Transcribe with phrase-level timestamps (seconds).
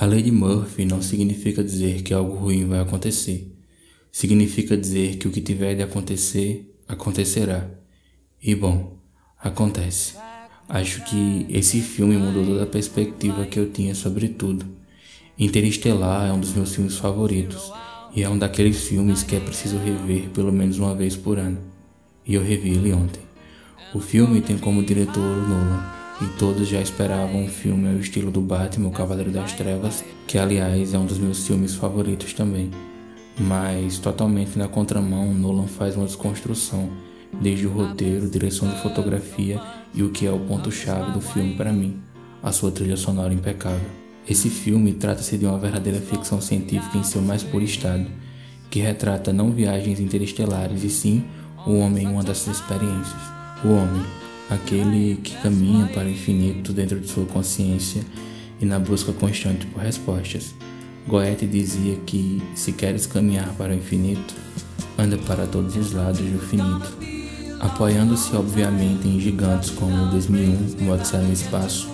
[0.00, 3.54] A lei de Murphy não significa dizer que algo ruim vai acontecer.
[4.10, 7.68] Significa dizer que o que tiver de acontecer, acontecerá.
[8.42, 8.96] E bom,
[9.38, 10.14] acontece.
[10.66, 14.64] Acho que esse filme mudou toda a perspectiva que eu tinha sobre tudo.
[15.38, 17.70] Interestelar é um dos meus filmes favoritos
[18.16, 21.58] e é um daqueles filmes que é preciso rever pelo menos uma vez por ano.
[22.26, 23.20] E eu revi ele ontem.
[23.94, 28.40] O filme tem como diretor Nolan e todos já esperavam um filme ao estilo do
[28.40, 32.70] Batman, o Cavaleiro das Trevas, que aliás é um dos meus filmes favoritos também.
[33.38, 36.90] Mas totalmente na contramão, Nolan faz uma desconstrução,
[37.40, 39.60] desde o roteiro, direção de fotografia
[39.94, 41.98] e o que é o ponto-chave do filme para mim,
[42.42, 43.88] a sua trilha sonora impecável.
[44.28, 48.06] Esse filme trata-se de uma verdadeira ficção científica em seu mais puro estado,
[48.70, 51.24] que retrata não viagens interestelares e sim
[51.66, 53.20] o homem em uma dessas experiências.
[53.64, 54.04] O homem,
[54.50, 58.02] aquele que caminha para o infinito dentro de sua consciência
[58.60, 60.54] e na busca constante por respostas.
[61.06, 64.34] Goethe dizia que, se queres caminhar para o infinito,
[64.98, 66.98] anda para todos os lados do finito.
[67.60, 71.88] Apoiando-se obviamente em gigantes como 2001, O Odisseia no Espaço,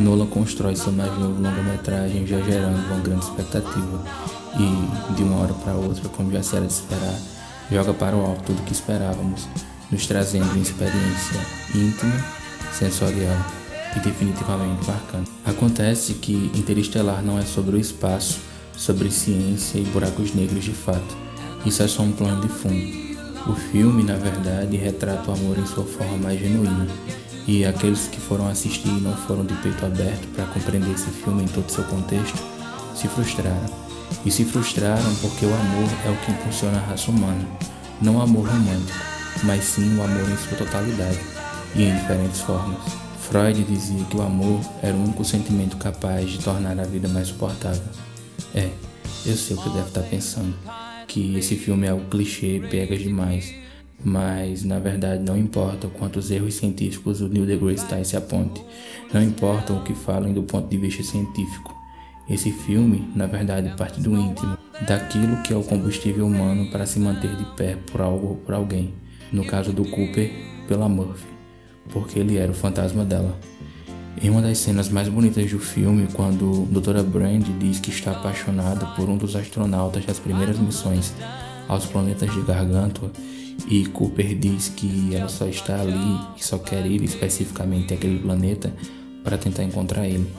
[0.00, 4.04] Nolan constrói seu mais novo longa-metragem já gerando uma grande expectativa
[4.58, 7.18] e, de uma hora para outra, como já se era de esperar,
[7.70, 9.46] joga para o alto tudo que esperávamos,
[9.92, 11.40] nos trazendo uma experiência
[11.74, 12.24] íntima,
[12.72, 13.36] sensorial
[13.94, 15.30] e definitivamente marcante.
[15.44, 18.40] Acontece que Interestelar não é sobre o espaço,
[18.74, 21.16] sobre ciência e buracos negros de fato.
[21.66, 23.12] Isso é só um plano de fundo.
[23.46, 26.86] O filme, na verdade, retrata o amor em sua forma mais genuína.
[27.46, 31.42] E aqueles que foram assistir e não foram de peito aberto para compreender esse filme
[31.42, 32.38] em todo seu contexto,
[32.94, 33.66] se frustraram.
[34.24, 37.44] E se frustraram porque o amor é o que impulsiona a raça humana,
[38.00, 39.11] não o amor romântico,
[39.42, 41.18] mas sim o amor em sua totalidade
[41.74, 42.80] e em diferentes formas.
[43.20, 47.28] Freud dizia que o amor era o único sentimento capaz de tornar a vida mais
[47.28, 47.82] suportável.
[48.54, 48.68] É,
[49.24, 50.54] eu sei o que deve estar pensando,
[51.06, 53.54] que esse filme é algo clichê, pegas demais,
[54.04, 58.62] mas na verdade não importa quantos erros científicos o Neil deGrasse Tyson aponte,
[59.12, 61.74] não importa o que falem do ponto de vista científico.
[62.28, 66.98] Esse filme, na verdade, parte do íntimo, daquilo que é o combustível humano para se
[66.98, 68.94] manter de pé por algo ou por alguém.
[69.32, 70.30] No caso do Cooper,
[70.68, 71.26] pela Murphy,
[71.90, 73.38] porque ele era o fantasma dela.
[74.20, 77.02] Em uma das cenas mais bonitas do filme, quando Dra.
[77.02, 81.14] Brand diz que está apaixonada por um dos astronautas das primeiras missões
[81.66, 83.10] aos planetas de Gargantua,
[83.68, 88.72] e Cooper diz que ela só está ali e só quer ir especificamente àquele planeta
[89.24, 90.30] para tentar encontrar ele.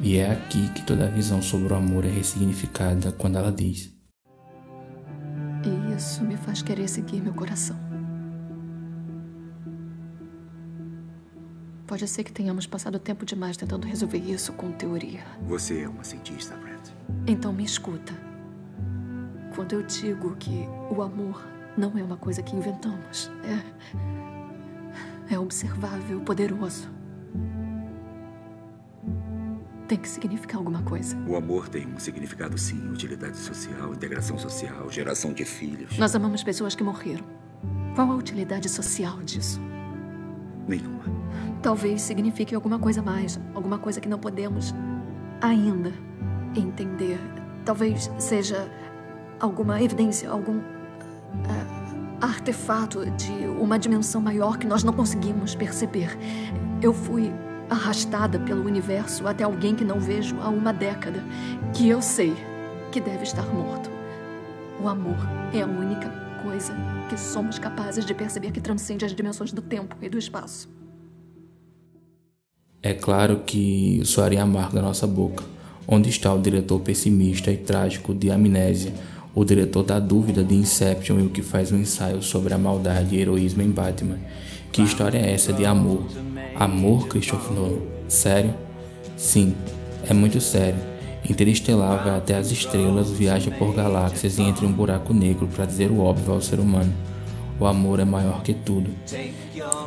[0.00, 3.94] E é aqui que toda a visão sobre o amor é ressignificada quando ela diz:
[5.96, 7.93] isso me faz querer seguir meu coração.
[11.86, 15.22] Pode ser que tenhamos passado tempo demais tentando resolver isso com teoria.
[15.42, 16.94] Você é uma cientista, Brett.
[17.26, 18.14] Então me escuta.
[19.54, 21.46] Quando eu digo que o amor
[21.76, 23.30] não é uma coisa que inventamos,
[25.30, 25.34] é.
[25.34, 26.88] é observável, poderoso.
[29.86, 31.14] Tem que significar alguma coisa.
[31.28, 32.90] O amor tem um significado, sim.
[32.90, 35.98] Utilidade social, integração social, geração de filhos.
[35.98, 37.24] Nós amamos pessoas que morreram.
[37.94, 39.60] Qual a utilidade social disso?
[40.66, 41.23] Nenhuma.
[41.62, 44.74] Talvez signifique alguma coisa mais, alguma coisa que não podemos
[45.40, 45.92] ainda
[46.54, 47.18] entender.
[47.64, 48.68] Talvez seja
[49.40, 50.64] alguma evidência, algum uh,
[52.20, 56.16] artefato de uma dimensão maior que nós não conseguimos perceber.
[56.82, 57.32] Eu fui
[57.68, 61.22] arrastada pelo universo até alguém que não vejo há uma década,
[61.72, 62.34] que eu sei
[62.92, 63.90] que deve estar morto.
[64.82, 65.16] O amor
[65.52, 66.08] é a única
[66.42, 66.74] coisa
[67.08, 70.68] que somos capazes de perceber que transcende as dimensões do tempo e do espaço.
[72.86, 75.42] É claro que soaria amargo da nossa boca.
[75.88, 78.92] Onde está o diretor pessimista e trágico de Amnésia,
[79.34, 83.16] o diretor da dúvida de Inception e o que faz um ensaio sobre a maldade
[83.16, 84.18] e heroísmo em Batman?
[84.70, 86.04] Que história é essa de amor?
[86.54, 87.80] Amor, Christopher Nolan?
[88.06, 88.52] Sério?
[89.16, 89.54] Sim,
[90.06, 90.78] é muito sério.
[91.28, 95.64] Interestelar vai até as estrelas, viaja por galáxias e entra em um buraco negro para
[95.64, 96.92] dizer o óbvio ao ser humano.
[97.58, 98.90] O amor é maior que tudo.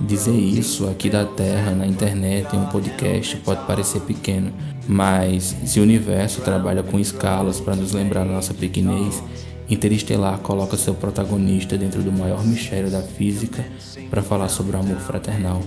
[0.00, 4.52] Dizer isso aqui da Terra, na internet, em um podcast, pode parecer pequeno,
[4.86, 9.22] mas se o universo trabalha com escalas para nos lembrar da nossa pequenez,
[9.68, 13.64] Interestelar coloca seu protagonista dentro do maior mistério da física
[14.10, 15.62] para falar sobre o amor fraternal.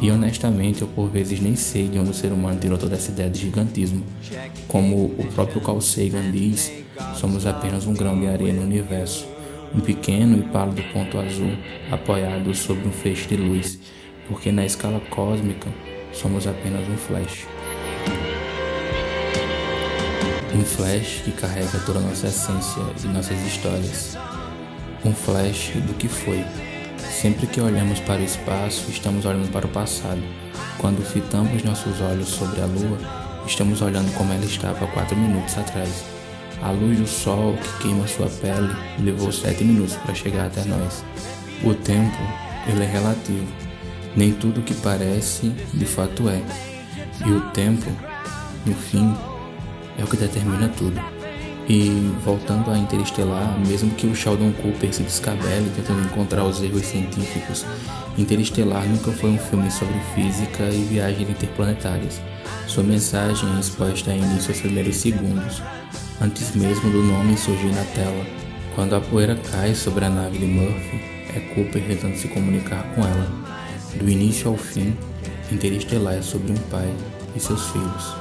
[0.00, 3.10] E honestamente, eu por vezes nem sei de onde o ser humano tirou toda essa
[3.10, 4.04] ideia de gigantismo.
[4.68, 6.70] Como o próprio Carl Sagan diz,
[7.16, 9.35] somos apenas um grão de areia no universo
[9.74, 11.52] um pequeno e pálido ponto azul
[11.90, 13.78] apoiado sobre um feixe de luz,
[14.28, 15.68] porque na escala cósmica
[16.12, 17.46] somos apenas um flash.
[20.54, 24.16] Um flash que carrega toda a nossa essência e nossas histórias.
[25.04, 26.42] Um flash do que foi.
[26.98, 30.22] Sempre que olhamos para o espaço, estamos olhando para o passado.
[30.78, 32.98] Quando fitamos nossos olhos sobre a lua,
[33.46, 36.15] estamos olhando como ela estava quatro minutos atrás.
[36.62, 41.04] A luz do sol que queima sua pele levou sete minutos para chegar até nós.
[41.62, 42.16] O tempo,
[42.66, 43.46] ele é relativo.
[44.16, 46.42] Nem tudo que parece, de fato é.
[47.24, 47.90] E o tempo,
[48.64, 49.14] no fim,
[49.98, 51.00] é o que determina tudo.
[51.68, 56.86] E voltando a Interestelar, mesmo que o Sheldon Cooper se descabele tentando encontrar os erros
[56.86, 57.66] científicos,
[58.16, 62.20] Interestelar nunca foi um filme sobre física e viagens interplanetárias.
[62.66, 65.60] Sua mensagem é exposta ainda em seus primeiros segundos,
[66.20, 68.26] antes mesmo do nome surgir na tela.
[68.74, 71.00] Quando a poeira cai sobre a nave de Murphy,
[71.34, 73.30] é Cooper tentando se comunicar com ela.
[73.98, 74.94] Do início ao fim,
[75.50, 76.92] Interestelar é sobre um pai
[77.34, 78.14] e seus filhos.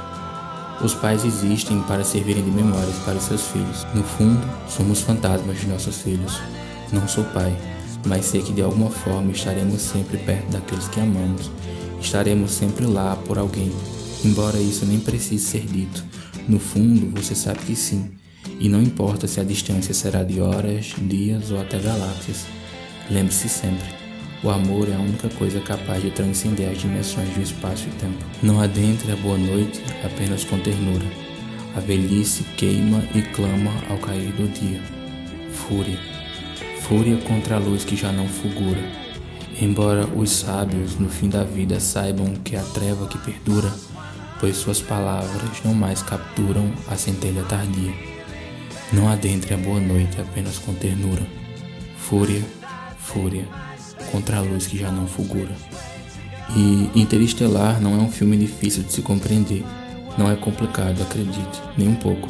[0.83, 3.85] Os pais existem para servirem de memórias para seus filhos.
[3.95, 6.39] No fundo, somos fantasmas de nossos filhos.
[6.91, 7.55] Não sou pai,
[8.05, 11.49] mas sei que de alguma forma estaremos sempre perto daqueles que amamos.
[11.99, 13.71] Estaremos sempre lá por alguém,
[14.23, 16.03] embora isso nem precise ser dito.
[16.47, 18.11] No fundo, você sabe que sim,
[18.59, 22.45] e não importa se a distância será de horas, dias ou até galáxias.
[23.09, 23.87] Lembre-se sempre,
[24.43, 28.23] o amor é a única coisa capaz de transcender as dimensões do espaço e tempo.
[28.43, 31.05] Não adentre a boa noite apenas com ternura.
[31.75, 34.79] A velhice queima e clama ao cair do dia.
[35.51, 35.97] Fúria.
[36.81, 38.81] Fúria contra a luz que já não fulgura.
[39.59, 43.73] Embora os sábios no fim da vida saibam que a treva que perdura,
[44.39, 47.93] pois suas palavras não mais capturam a centelha tardia.
[48.93, 51.25] Não adentre a boa noite apenas com ternura.
[51.97, 52.43] Fúria,
[52.97, 53.45] fúria
[54.11, 55.55] contra a luz que já não fulgura.
[56.55, 59.63] E Interestelar não é um filme difícil de se compreender.
[60.17, 62.29] Não é complicado, acredite, nem um pouco.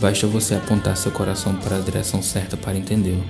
[0.00, 3.24] Basta você apontar seu coração para a direção certa para entendê-lo.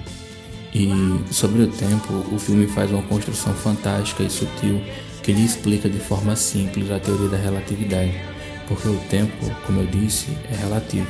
[0.74, 0.90] E
[1.30, 4.82] sobre o tempo, o filme faz uma construção fantástica e sutil
[5.22, 8.12] que lhe explica de forma simples a teoria da relatividade,
[8.66, 9.32] porque o tempo,
[9.66, 11.06] como eu disse, é relativo.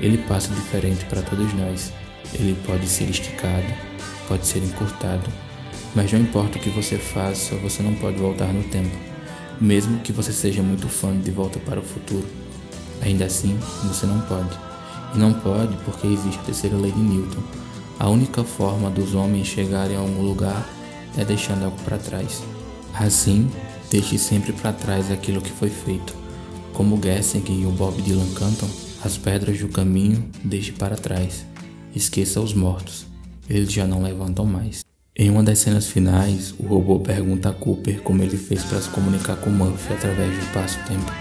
[0.00, 1.92] Ele passa diferente para todos nós.
[2.34, 3.72] Ele pode ser esticado,
[4.26, 5.30] pode ser encurtado,
[5.94, 8.94] mas não importa o que você faça, você não pode voltar no tempo,
[9.60, 12.26] mesmo que você seja muito fã de Volta para o Futuro.
[13.00, 14.58] Ainda assim, você não pode.
[15.14, 17.42] E não pode porque existe a terceira lei de Newton.
[17.98, 20.68] A única forma dos homens chegarem a algum lugar
[21.16, 22.42] é deixando algo para trás.
[22.98, 23.50] Assim,
[23.90, 26.14] deixe sempre para trás aquilo que foi feito.
[26.72, 28.68] Como Gessing e o Bob Dylan cantam,
[29.04, 31.44] as pedras do caminho deixe para trás.
[31.94, 33.06] Esqueça os mortos,
[33.48, 34.80] eles já não levantam mais.
[35.14, 38.88] Em uma das cenas finais, o robô pergunta a Cooper como ele fez para se
[38.90, 41.12] comunicar com Murphy através do espaço-tempo.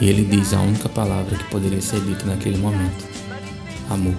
[0.00, 3.06] E ele diz a única palavra que poderia ser dita naquele momento:
[3.90, 4.16] amor.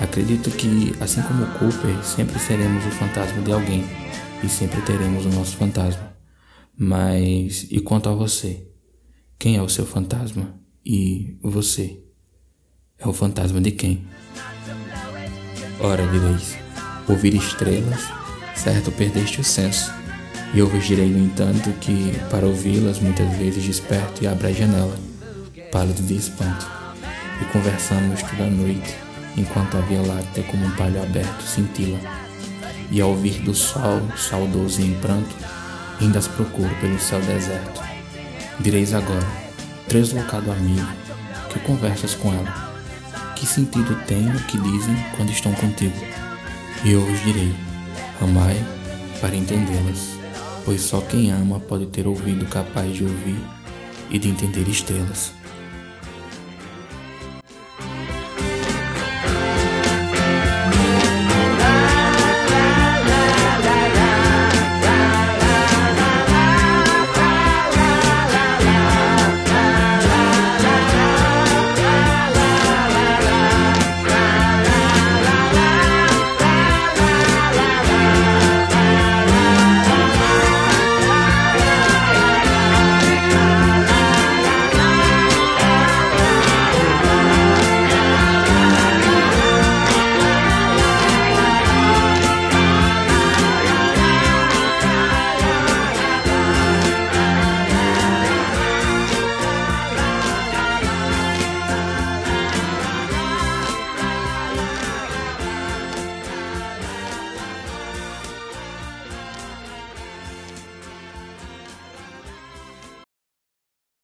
[0.00, 3.84] Acredito que, assim como Cooper, sempre seremos o fantasma de alguém
[4.42, 6.14] e sempre teremos o nosso fantasma.
[6.76, 8.66] Mas e quanto a você?
[9.38, 10.54] Quem é o seu fantasma?
[10.84, 12.02] E você?
[12.98, 14.06] É o fantasma de quem?
[15.78, 16.56] Ora, direis.
[17.08, 18.00] Ouvir estrelas,
[18.54, 19.92] certo perdeste o senso.
[20.52, 24.52] E eu vos direi, no entanto, que para ouvi-las muitas vezes desperto e abro a
[24.52, 24.98] janela,
[25.70, 26.66] pálido de espanto,
[27.40, 28.94] e conversamos toda a noite,
[29.36, 31.98] enquanto a Via Láctea como um palho aberto cintila.
[32.90, 35.34] E ao vir do sol, saudoso e em pranto,
[36.00, 37.80] ainda as procuro pelo céu deserto.
[38.58, 39.26] Direis agora,
[39.88, 40.88] translocado amigo,
[41.50, 42.70] que conversas com ela?
[43.36, 45.96] Que sentido tem o que dizem quando estão contigo?
[46.84, 47.54] E eu vos direi:
[48.20, 48.56] amai
[49.20, 50.18] para entendê-las,
[50.64, 53.40] pois só quem ama pode ter ouvido capaz de ouvir
[54.10, 55.39] e de entender estrelas.